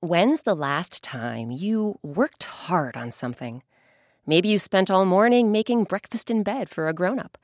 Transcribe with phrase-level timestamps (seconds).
[0.00, 3.62] When's the last time you worked hard on something?
[4.26, 7.38] Maybe you spent all morning making breakfast in bed for a grown up.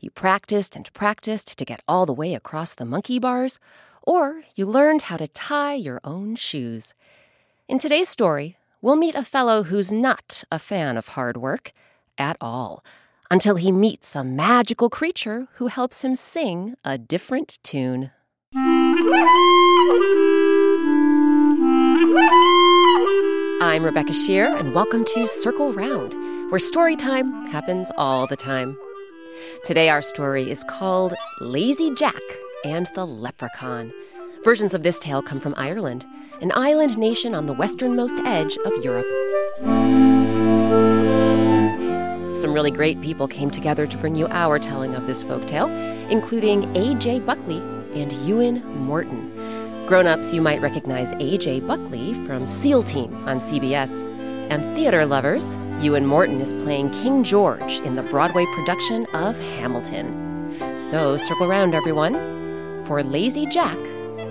[0.00, 3.58] You practiced and practiced to get all the way across the monkey bars,
[4.00, 6.94] or you learned how to tie your own shoes.
[7.68, 11.72] In today's story, we'll meet a fellow who's not a fan of hard work
[12.16, 12.82] at all
[13.30, 18.12] until he meets a magical creature who helps him sing a different tune.
[23.60, 26.14] I'm Rebecca Sheir, and welcome to Circle Round,
[26.50, 28.78] where story time happens all the time.
[29.62, 32.22] Today, our story is called Lazy Jack
[32.64, 33.92] and the Leprechaun.
[34.42, 36.06] Versions of this tale come from Ireland,
[36.40, 39.06] an island nation on the westernmost edge of Europe.
[42.38, 45.68] Some really great people came together to bring you our telling of this folk tale,
[46.08, 47.20] including A.J.
[47.20, 47.58] Buckley
[47.94, 49.37] and Euan Morton.
[49.88, 51.60] Grown ups, you might recognize A.J.
[51.60, 54.02] Buckley from SEAL Team on CBS.
[54.50, 60.52] And theater lovers, Euan Morton is playing King George in the Broadway production of Hamilton.
[60.76, 63.78] So circle around, everyone, for Lazy Jack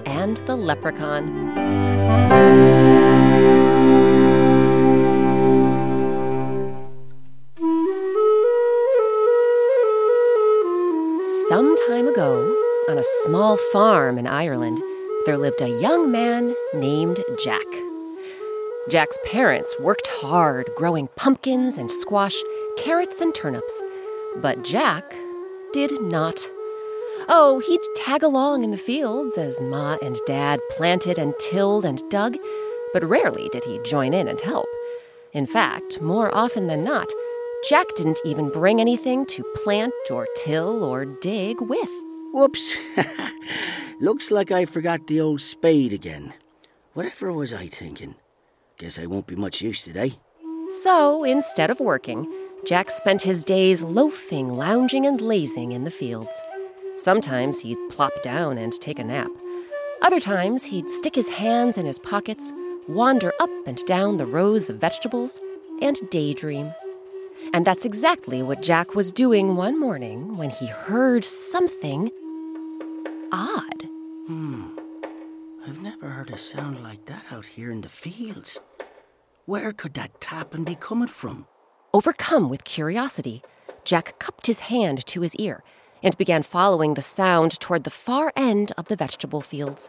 [0.06, 1.26] and the Leprechaun.
[11.50, 12.56] Some time ago,
[12.90, 14.84] on a small farm in Ireland,
[15.28, 17.66] there lived a young man named Jack.
[18.90, 22.42] Jack's parents worked hard growing pumpkins and squash,
[22.78, 23.84] carrots and turnips,
[24.38, 25.04] but Jack
[25.74, 26.50] did not.
[27.28, 32.02] Oh, he'd tag along in the fields as Ma and Dad planted and tilled and
[32.10, 32.38] dug,
[32.94, 34.70] but rarely did he join in and help.
[35.34, 37.12] In fact, more often than not,
[37.68, 41.92] Jack didn't even bring anything to plant or till or dig with.
[42.32, 42.78] Whoops.
[44.00, 46.32] Looks like I forgot the old spade again.
[46.94, 48.14] Whatever was I thinking?
[48.78, 50.20] Guess I won't be much use today.
[50.84, 52.32] So, instead of working,
[52.64, 56.40] Jack spent his days loafing, lounging, and lazing in the fields.
[56.98, 59.32] Sometimes he'd plop down and take a nap.
[60.04, 62.54] Other times he'd stick his hands in his pockets,
[62.88, 65.40] wander up and down the rows of vegetables,
[65.82, 66.72] and daydream.
[67.52, 72.12] And that's exactly what Jack was doing one morning when he heard something
[73.32, 73.77] odd.
[74.28, 74.78] Hmm.
[75.66, 78.60] I've never heard a sound like that out here in the fields.
[79.46, 81.48] Where could that tapping be coming from?
[81.94, 83.42] Overcome with curiosity,
[83.86, 85.64] Jack cupped his hand to his ear
[86.04, 89.88] and began following the sound toward the far end of the vegetable fields.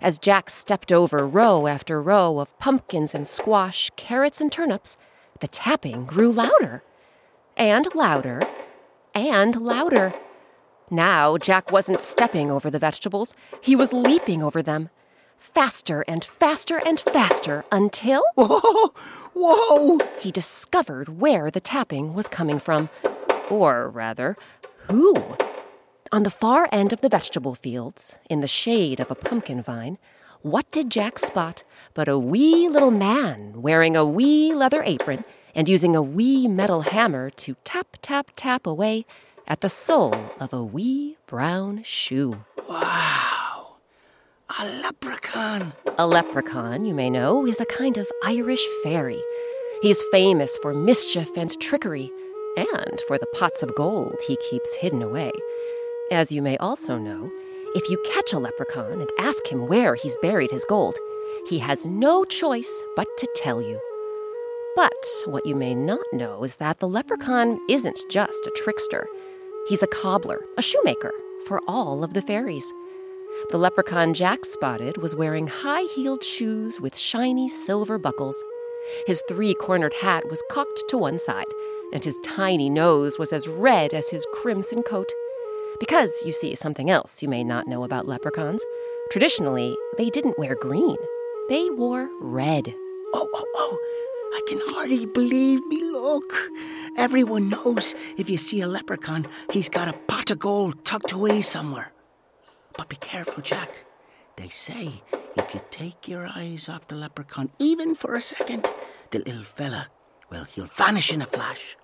[0.00, 4.96] As Jack stepped over row after row of pumpkins and squash, carrots and turnips,
[5.40, 6.82] the tapping grew louder
[7.54, 8.40] and louder
[9.14, 10.14] and louder.
[10.90, 14.88] Now, Jack wasn't stepping over the vegetables, he was leaping over them.
[15.36, 18.22] Faster and faster and faster until.
[18.34, 18.94] Whoa!
[19.34, 19.98] Whoa!
[20.18, 22.88] He discovered where the tapping was coming from.
[23.50, 24.36] Or rather,
[24.88, 25.36] who?
[26.10, 29.98] On the far end of the vegetable fields, in the shade of a pumpkin vine,
[30.40, 35.24] what did Jack spot but a wee little man wearing a wee leather apron
[35.54, 39.04] and using a wee metal hammer to tap, tap, tap away
[39.48, 42.44] at the sole of a wee brown shoe.
[42.68, 43.76] Wow!
[44.60, 45.72] A leprechaun!
[45.96, 49.20] A leprechaun, you may know, is a kind of Irish fairy.
[49.80, 52.10] He's famous for mischief and trickery,
[52.56, 55.32] and for the pots of gold he keeps hidden away.
[56.12, 57.30] As you may also know,
[57.74, 60.96] if you catch a leprechaun and ask him where he's buried his gold,
[61.48, 63.80] he has no choice but to tell you.
[64.76, 64.92] But
[65.24, 69.08] what you may not know is that the leprechaun isn't just a trickster.
[69.68, 71.12] He's a cobbler, a shoemaker,
[71.44, 72.72] for all of the fairies.
[73.50, 78.42] The leprechaun Jack spotted was wearing high heeled shoes with shiny silver buckles.
[79.06, 81.46] His three cornered hat was cocked to one side,
[81.92, 85.12] and his tiny nose was as red as his crimson coat.
[85.78, 88.64] Because, you see, something else you may not know about leprechauns.
[89.10, 90.96] Traditionally, they didn't wear green,
[91.50, 92.74] they wore red.
[93.12, 93.78] Oh, oh, oh!
[94.32, 96.32] I can hardly believe me luck.
[96.98, 101.42] Everyone knows if you see a leprechaun, he's got a pot of gold tucked away
[101.42, 101.92] somewhere.
[102.76, 103.84] But be careful, Jack.
[104.34, 105.04] They say
[105.36, 108.66] if you take your eyes off the leprechaun even for a second,
[109.12, 109.86] the little fella,
[110.28, 111.76] well, he'll vanish in a flash.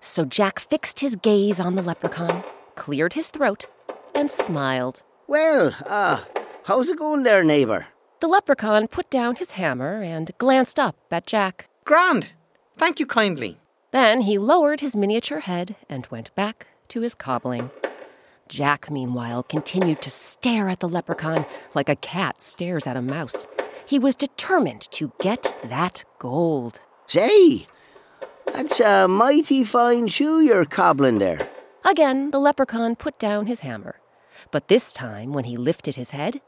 [0.00, 2.42] So Jack fixed his gaze on the leprechaun,
[2.74, 3.66] cleared his throat,
[4.14, 5.02] and smiled.
[5.26, 7.88] Well, ah, uh, how's it going there, neighbour?
[8.20, 11.68] The leprechaun put down his hammer and glanced up at Jack.
[11.84, 12.30] Grand!
[12.78, 13.58] Thank you kindly.
[13.94, 17.70] Then he lowered his miniature head and went back to his cobbling.
[18.48, 23.46] Jack, meanwhile, continued to stare at the leprechaun like a cat stares at a mouse.
[23.86, 26.80] He was determined to get that gold.
[27.06, 27.68] Say,
[28.46, 31.48] that's a mighty fine shoe you're cobbling there.
[31.84, 34.00] Again, the leprechaun put down his hammer.
[34.50, 36.40] But this time, when he lifted his head,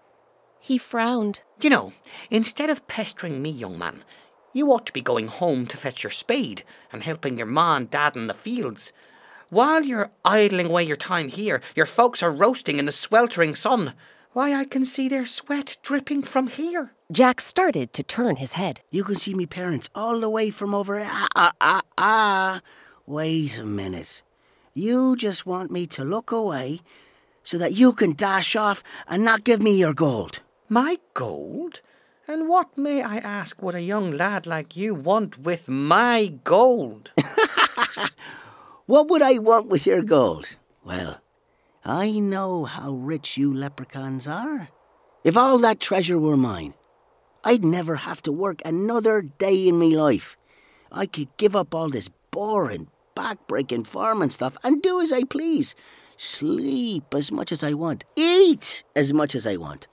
[0.58, 1.42] he frowned.
[1.60, 1.92] You know,
[2.28, 4.02] instead of pestering me, young man,
[4.56, 6.62] you ought to be going home to fetch your spade
[6.92, 8.92] and helping your ma and dad in the fields.
[9.48, 13.94] While you're idling away your time here, your folks are roasting in the sweltering sun.
[14.32, 16.92] Why, I can see their sweat dripping from here.
[17.12, 18.80] Jack started to turn his head.
[18.90, 21.00] You can see me parents all the way from over.
[21.00, 22.60] Ah, ah, ah, ah.
[23.06, 24.22] Wait a minute.
[24.74, 26.80] You just want me to look away
[27.44, 30.40] so that you can dash off and not give me your gold.
[30.68, 31.80] My gold?
[32.28, 37.12] And what, may I ask, would a young lad like you want with my gold?
[38.86, 40.56] what would I want with your gold?
[40.84, 41.20] Well,
[41.84, 44.70] I know how rich you leprechauns are.
[45.22, 46.74] If all that treasure were mine,
[47.44, 50.36] I'd never have to work another day in me life.
[50.90, 55.76] I could give up all this boring, back-breaking farming stuff and do as I please.
[56.16, 59.86] Sleep as much as I want, eat as much as I want,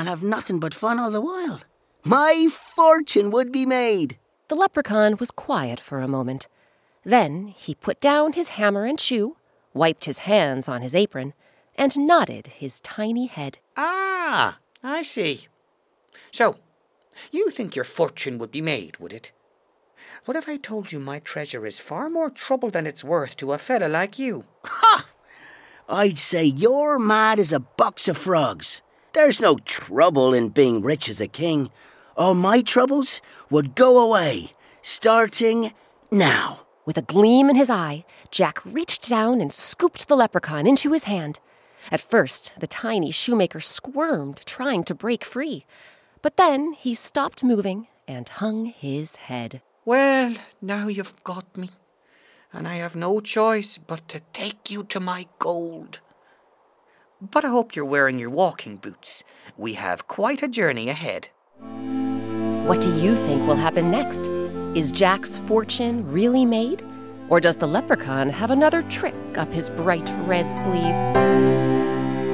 [0.00, 1.60] and have nothing but fun all the while.
[2.04, 4.18] My fortune would be made.
[4.48, 6.48] The leprechaun was quiet for a moment.
[7.04, 9.36] Then he put down his hammer and shoe,
[9.74, 11.34] wiped his hands on his apron,
[11.74, 13.58] and nodded his tiny head.
[13.76, 15.48] Ah, I see.
[16.32, 16.56] So,
[17.30, 19.32] you think your fortune would be made, would it?
[20.24, 23.52] What if I told you my treasure is far more trouble than it's worth to
[23.52, 24.44] a fellow like you?
[24.64, 25.06] Ha!
[25.90, 28.80] I'd say you're mad as a box of frogs.
[29.12, 31.70] There's no trouble in being rich as a king.
[32.16, 33.20] All my troubles
[33.50, 34.52] would go away,
[34.82, 35.72] starting
[36.12, 36.60] now.
[36.86, 41.04] With a gleam in his eye, Jack reached down and scooped the leprechaun into his
[41.04, 41.40] hand.
[41.90, 45.66] At first, the tiny shoemaker squirmed, trying to break free.
[46.22, 49.60] But then he stopped moving and hung his head.
[49.84, 51.70] Well, now you've got me,
[52.52, 55.98] and I have no choice but to take you to my gold.
[57.20, 59.24] But I hope you're wearing your walking boots.
[59.58, 61.28] We have quite a journey ahead.
[62.66, 64.28] What do you think will happen next?
[64.74, 66.82] Is Jack's fortune really made?
[67.28, 70.96] Or does the leprechaun have another trick up his bright red sleeve?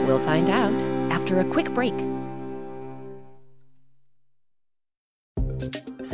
[0.06, 0.80] We'll find out
[1.10, 1.94] after a quick break.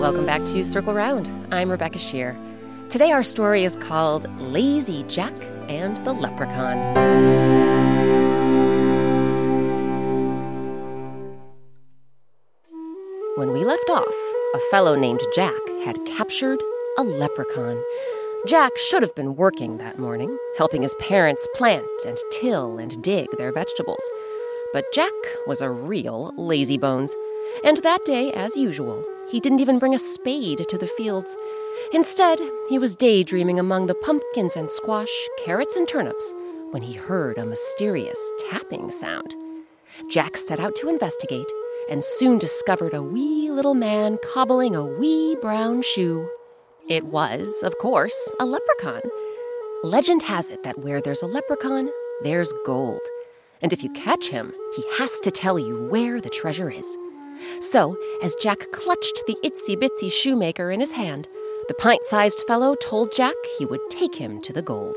[0.00, 1.30] Welcome back to Circle Round.
[1.52, 2.34] I'm Rebecca Sheir.
[2.88, 5.34] Today our story is called Lazy Jack
[5.68, 6.78] and the Leprechaun.
[13.36, 14.14] When we left off,
[14.54, 15.52] a fellow named Jack
[15.84, 16.62] had captured
[16.96, 17.78] a leprechaun.
[18.46, 23.26] Jack should have been working that morning, helping his parents plant and till and dig
[23.36, 24.02] their vegetables.
[24.72, 25.12] But Jack
[25.46, 27.12] was a real lazybones.
[27.64, 31.36] And that day, as usual, he didn't even bring a spade to the fields.
[31.92, 35.10] Instead, he was daydreaming among the pumpkins and squash,
[35.44, 36.32] carrots and turnips,
[36.70, 38.18] when he heard a mysterious
[38.50, 39.34] tapping sound.
[40.08, 41.46] Jack set out to investigate
[41.90, 46.28] and soon discovered a wee little man cobbling a wee brown shoe.
[46.88, 49.02] It was, of course, a leprechaun.
[49.82, 51.90] Legend has it that where there's a leprechaun,
[52.22, 53.00] there's gold.
[53.62, 56.96] And if you catch him, he has to tell you where the treasure is.
[57.60, 61.28] So, as Jack clutched the itsy bitsy shoemaker in his hand,
[61.68, 64.96] the pint sized fellow told Jack he would take him to the gold.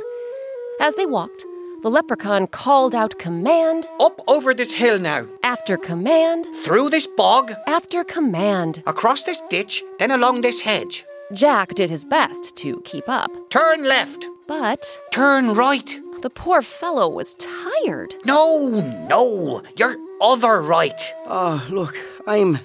[0.79, 1.45] As they walked,
[1.83, 7.53] the leprechaun called out command Up over this hill now, after command through this bog,
[7.67, 8.81] after command.
[8.87, 11.03] across this ditch, then along this hedge.
[11.33, 15.99] Jack did his best to keep up, Turn left, but turn right.
[16.21, 18.15] the poor fellow was tired.
[18.25, 18.69] No,
[19.09, 21.01] no, your other right.
[21.27, 22.59] Oh, look, I'm.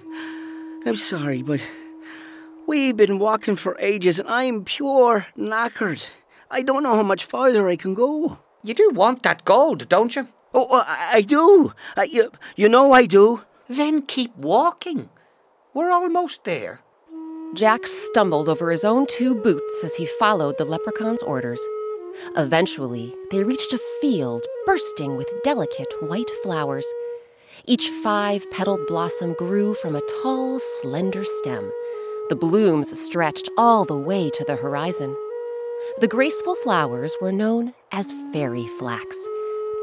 [0.86, 1.60] I'm sorry, but.
[2.68, 6.06] We've been walking for ages and I'm pure knackered.
[6.50, 8.40] I don't know how much farther I can go.
[8.62, 10.28] You do want that gold, don't you?
[10.52, 11.72] Oh, uh, I, I do.
[11.96, 13.44] I, you, you know I do.
[13.68, 15.08] Then keep walking.
[15.72, 16.80] We're almost there.
[17.54, 21.62] Jack stumbled over his own two boots as he followed the leprechaun's orders.
[22.36, 26.86] Eventually, they reached a field bursting with delicate white flowers.
[27.68, 31.70] Each five petaled blossom grew from a tall, slender stem.
[32.30, 35.14] The blooms stretched all the way to the horizon.
[35.98, 39.18] The graceful flowers were known as fairy flax.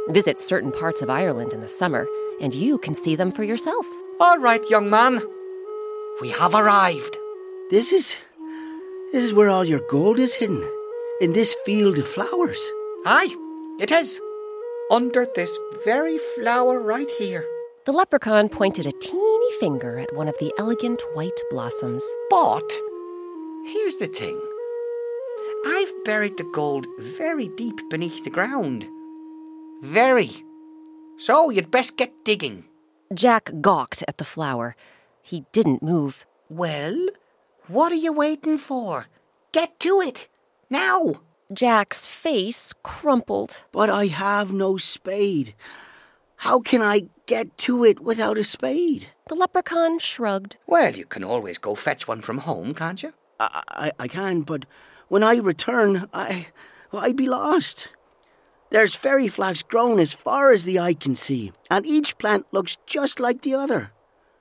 [0.08, 2.08] Visit certain parts of Ireland in the summer,
[2.42, 3.86] and you can see them for yourself.
[4.20, 5.22] All right, young man.
[6.22, 7.20] We have arrived.
[7.70, 8.16] This is.
[9.12, 10.68] This is where all your gold is hidden.
[11.22, 12.68] In this field of flowers.
[13.06, 13.36] Aye,
[13.80, 14.20] it is.
[14.90, 17.46] Under this very flower right here.
[17.86, 22.04] The leprechaun pointed a teeny finger at one of the elegant white blossoms.
[22.32, 22.68] But
[23.64, 24.42] here's the thing
[25.68, 28.88] I've buried the gold very deep beneath the ground.
[29.84, 30.32] Very.
[31.18, 32.66] So you'd best get digging.
[33.14, 34.76] Jack gawked at the flower.
[35.22, 36.26] He didn't move.
[36.50, 37.10] Well,
[37.68, 39.06] what are you waiting for?
[39.52, 40.28] Get to it.
[40.72, 41.22] Now.
[41.54, 43.62] Jack's face crumpled.
[43.72, 45.54] But I have no spade.
[46.38, 49.08] How can I get to it without a spade?
[49.28, 50.58] The leprechaun shrugged.
[50.68, 53.14] Well, you can always go fetch one from home, can't you?
[53.40, 54.66] I, I, I can, but
[55.08, 56.48] when I return, I,
[56.92, 57.90] well, I'd be lost.
[58.70, 62.78] There's fairy flax grown as far as the eye can see, and each plant looks
[62.86, 63.92] just like the other.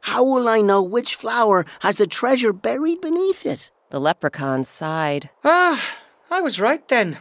[0.01, 3.71] How will I know which flower has the treasure buried beneath it?
[3.91, 5.31] The leprechaun sighed.
[5.45, 5.97] Ah,
[6.31, 7.19] I was right then.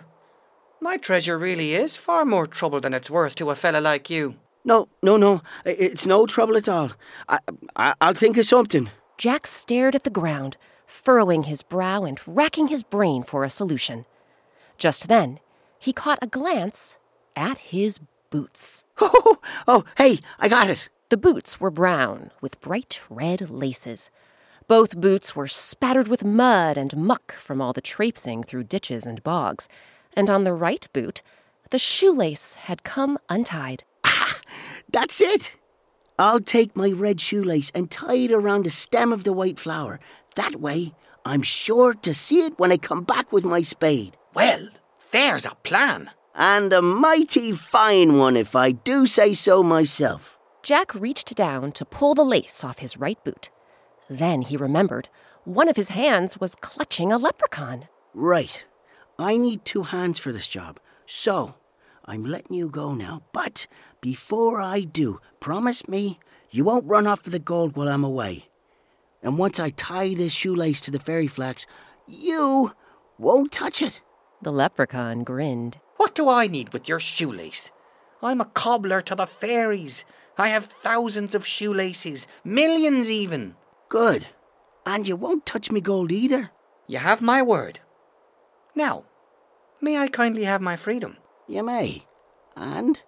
[0.82, 4.36] My treasure really is far more trouble than it's worth to a fella like you.
[4.66, 5.42] No, no, no.
[5.66, 6.92] It's no trouble at all.
[7.28, 7.40] I,
[7.76, 8.90] I, I'll think of something.
[9.18, 14.06] Jack stared at the ground, furrowing his brow and racking his brain for a solution.
[14.78, 15.40] Just then,
[15.80, 16.98] he caught a glance
[17.36, 18.84] at his boots.
[19.00, 20.90] Oh, oh, oh, hey, I got it.
[21.10, 24.10] The boots were brown with bright red laces.
[24.68, 29.22] Both boots were spattered with mud and muck from all the traipsing through ditches and
[29.22, 29.68] bogs,
[30.14, 31.22] and on the right boot,
[31.70, 33.84] the shoelace had come untied.
[34.94, 35.56] That's it.
[36.18, 40.00] I'll take my red shoelace and tie it around the stem of the white flower.
[40.36, 40.94] That way,
[41.26, 44.16] I'm sure to see it when I come back with my spade.
[44.34, 44.70] Well,
[45.12, 46.12] there's a plan.
[46.36, 50.38] And a mighty fine one, if I do say so myself.
[50.62, 53.50] Jack reached down to pull the lace off his right boot.
[54.10, 55.10] Then he remembered
[55.44, 57.88] one of his hands was clutching a leprechaun.
[58.14, 58.64] Right.
[59.20, 60.80] I need two hands for this job.
[61.06, 61.56] So,
[62.06, 63.24] I'm letting you go now.
[63.32, 63.68] But
[64.02, 66.20] before I do, promise me
[66.52, 68.50] you won't run off for the gold while I'm away.
[69.22, 71.66] And once I tie this shoelace to the fairy flax,
[72.08, 72.74] you
[73.18, 74.02] won't touch it.
[74.42, 75.80] The leprechaun grinned.
[75.96, 77.72] What do I need with your shoelace?
[78.22, 80.04] I'm a cobbler to the fairies.
[80.38, 83.56] I have thousands of shoelaces, millions even.
[83.88, 84.28] Good.
[84.86, 86.52] And you won't touch me gold either.
[86.88, 87.80] You have my word.
[88.76, 89.06] Now,
[89.80, 91.18] may I kindly have my freedom?
[91.48, 92.06] You may.
[92.56, 93.00] And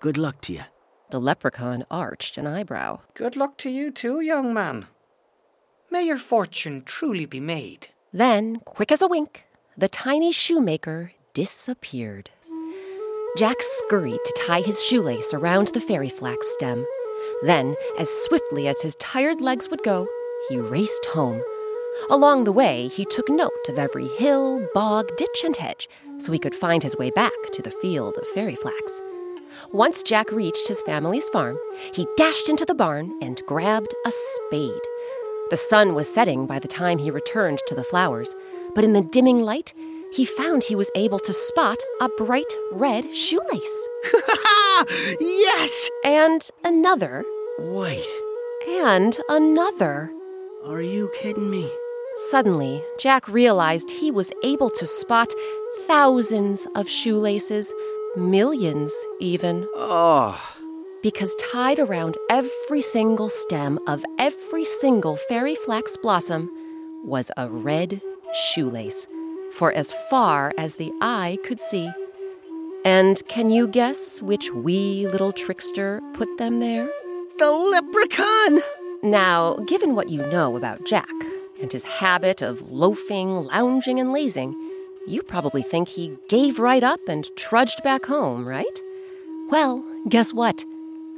[0.00, 0.62] good luck to you.
[1.10, 3.00] The leprechaun arched an eyebrow.
[3.14, 4.86] Good luck to you too, young man.
[5.90, 7.88] May your fortune truly be made.
[8.12, 9.44] Then, quick as a wink,
[9.76, 12.30] the tiny shoemaker disappeared.
[13.36, 16.86] Jack scurried to tie his shoelace around the fairy flax stem.
[17.42, 20.06] Then, as swiftly as his tired legs would go,
[20.48, 21.42] he raced home.
[22.10, 26.38] Along the way, he took note of every hill, bog, ditch, and hedge so he
[26.38, 29.00] could find his way back to the field of fairy flax.
[29.72, 31.58] Once Jack reached his family's farm,
[31.92, 34.80] he dashed into the barn and grabbed a spade.
[35.50, 38.34] The sun was setting by the time he returned to the flowers,
[38.74, 39.72] but in the dimming light,
[40.12, 43.88] he found he was able to spot a bright red shoelace.
[45.20, 45.90] yes!
[46.04, 47.24] And another.
[47.58, 48.06] Wait,
[48.68, 50.10] And another.
[50.64, 51.70] are you kidding me?
[52.16, 55.32] Suddenly, Jack realized he was able to spot
[55.86, 57.72] thousands of shoelaces,
[58.16, 60.40] millions even, Oh,
[61.02, 66.50] because tied around every single stem of every single fairy flax blossom
[67.04, 68.00] was a red
[68.52, 69.06] shoelace,
[69.50, 71.90] for as far as the eye could see.
[72.84, 76.88] And can you guess which wee little trickster put them there?
[77.38, 78.62] the leprechaun!
[79.02, 81.10] Now, given what you know about Jack
[81.60, 84.54] and his habit of loafing, lounging, and lazing,
[85.06, 88.80] you probably think he gave right up and trudged back home, right?
[89.50, 90.64] Well, guess what?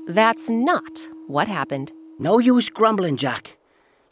[0.08, 1.92] That's not what happened.
[2.18, 3.56] No use grumbling, Jack.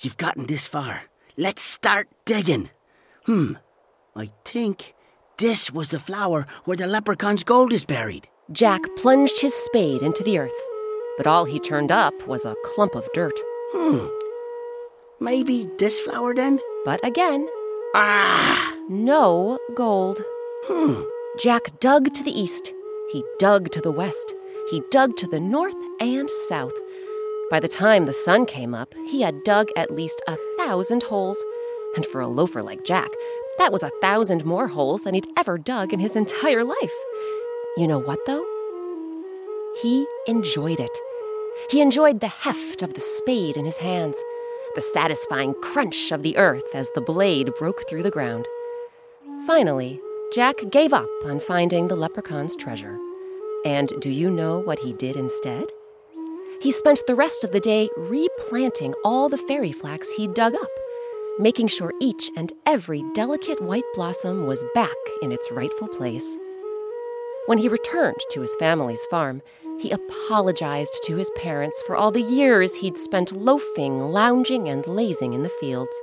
[0.01, 1.03] You've gotten this far.
[1.37, 2.71] Let's start digging.
[3.27, 3.55] Hmm,
[4.15, 4.95] I think
[5.39, 8.29] this was the flower where the leprechaun's gold is buried.
[8.53, 10.61] Jack plunged his spade into the earth,
[11.17, 13.39] but all he turned up was a clump of dirt.
[13.73, 14.07] Hmm,
[15.21, 16.61] maybe this flower then?
[16.85, 17.49] But again,
[17.95, 18.77] Ah!
[18.89, 20.21] no gold.
[20.67, 21.03] Hmm,
[21.39, 22.73] Jack dug to the east.
[23.13, 24.35] He dug to the west.
[24.71, 26.73] He dug to the north and south.
[27.51, 31.43] By the time the sun came up, he had dug at least a thousand holes.
[31.97, 33.11] And for a loafer like Jack,
[33.59, 36.95] that was a thousand more holes than he'd ever dug in his entire life.
[37.77, 38.45] You know what, though?
[39.83, 40.99] He enjoyed it.
[41.71, 44.21] He enjoyed the heft of the spade in his hands,
[44.75, 48.47] the satisfying crunch of the earth as the blade broke through the ground.
[49.47, 50.01] Finally,
[50.33, 52.99] Jack gave up on finding the leprechaun's treasure.
[53.65, 55.67] And do you know what he did instead?
[56.61, 60.71] He spent the rest of the day replanting all the fairy flax he'd dug up,
[61.39, 64.91] making sure each and every delicate white blossom was back
[65.23, 66.37] in its rightful place.
[67.47, 69.43] When he returned to his family's farm,
[69.79, 75.33] he apologized to his parents for all the years he'd spent loafing, lounging, and lazing
[75.33, 75.95] in the fields.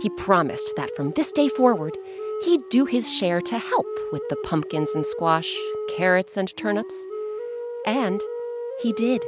[0.00, 1.96] He promised that from this day forward,
[2.44, 5.52] he'd do his share to help with the pumpkins and squash,
[5.96, 6.94] carrots and turnips.
[7.86, 8.20] And
[8.80, 9.24] he did.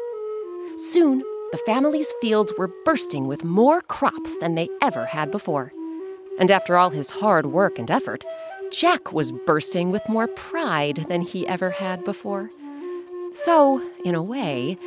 [0.77, 1.23] Soon,
[1.53, 5.73] the family's fields were bursting with more crops than they ever had before.
[6.39, 8.25] And after all his hard work and effort,
[8.73, 12.51] Jack was bursting with more pride than he ever had before.
[13.35, 14.79] So, in a way,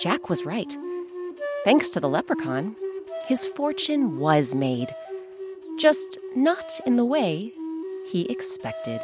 [0.00, 0.76] Jack was right.
[1.62, 2.74] Thanks to the leprechaun,
[3.26, 4.88] his fortune was made.
[5.78, 7.52] Just not in the way
[8.06, 8.98] he expected.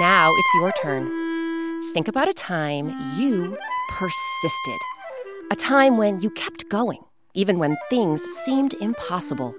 [0.00, 1.08] Now it's your turn.
[1.94, 3.56] Think about a time you
[3.90, 4.80] persisted.
[5.52, 9.54] A time when you kept going, even when things seemed impossible.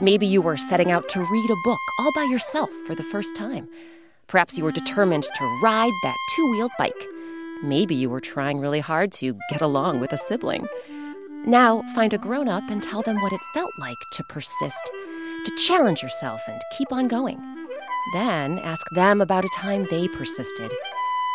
[0.00, 3.34] Maybe you were setting out to read a book all by yourself for the first
[3.34, 3.68] time.
[4.28, 7.06] Perhaps you were determined to ride that two wheeled bike.
[7.64, 10.68] Maybe you were trying really hard to get along with a sibling.
[11.44, 14.90] Now, find a grown up and tell them what it felt like to persist,
[15.44, 17.40] to challenge yourself and keep on going.
[18.12, 20.72] Then ask them about a time they persisted.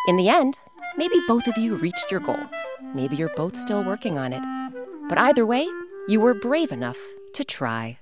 [0.07, 0.57] In the end,
[0.95, 2.39] maybe both of you reached your goal.
[2.95, 4.43] Maybe you're both still working on it.
[5.09, 5.67] But either way,
[6.07, 6.97] you were brave enough
[7.33, 7.97] to try.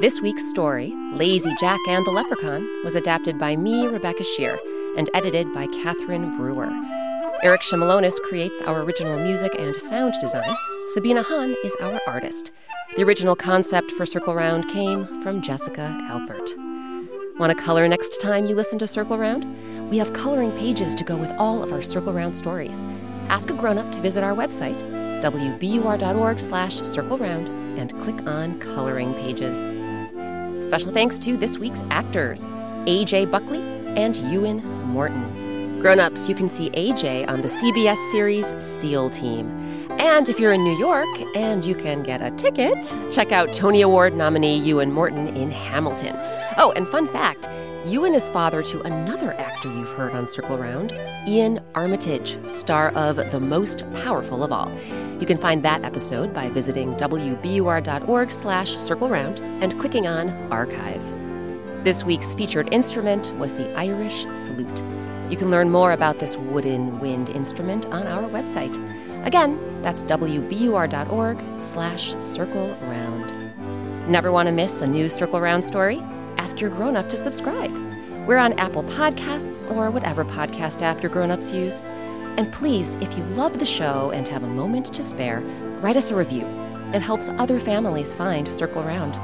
[0.00, 4.58] This week's story, Lazy Jack and the Leprechaun, was adapted by me, Rebecca Sheir,
[4.96, 6.72] and edited by Catherine Brewer.
[7.42, 10.56] Eric Shimelonis creates our original music and sound design.
[10.88, 12.52] Sabina Hahn is our artist.
[12.96, 17.38] The original concept for Circle Round came from Jessica Alpert.
[17.38, 19.90] Want to color next time you listen to Circle Round?
[19.90, 22.82] We have coloring pages to go with all of our Circle Round stories.
[23.28, 24.80] Ask a grown-up to visit our website,
[25.22, 29.56] wbur.org slash circle round, and click on coloring pages.
[30.64, 32.46] Special thanks to this week's actors,
[32.86, 33.60] AJ Buckley
[33.96, 35.80] and Euan Morton.
[35.80, 39.48] Grown-ups, you can see AJ on the CBS series SEAL Team.
[39.98, 43.82] And if you're in New York and you can get a ticket, check out Tony
[43.82, 46.14] Award nominee Euan Morton in Hamilton.
[46.56, 47.48] Oh, and fun fact
[47.84, 50.92] Euan is father to another actor you've heard on Circle Round,
[51.26, 54.70] Ian Armitage, star of The Most Powerful of All.
[55.18, 61.02] You can find that episode by visiting wbur.org slash circle round and clicking on Archive.
[61.82, 64.82] This week's featured instrument was the Irish flute.
[65.28, 68.76] You can learn more about this wooden wind instrument on our website.
[69.26, 74.08] Again, that's wbur.org slash circle round.
[74.08, 76.00] Never want to miss a new Circle Round story?
[76.42, 77.70] Ask your grown-up to subscribe.
[78.26, 81.78] We're on Apple Podcasts or whatever podcast app your grown-ups use.
[82.36, 85.38] And please, if you love the show and have a moment to spare,
[85.80, 86.44] write us a review.
[86.92, 89.20] It helps other families find Circle Round.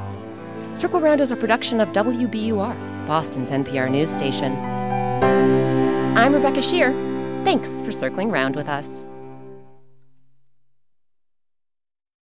[0.79, 4.55] Circle Round is a production of WBUR, Boston's NPR news station.
[6.15, 6.93] I'm Rebecca Sheir.
[7.43, 9.03] Thanks for circling round with us.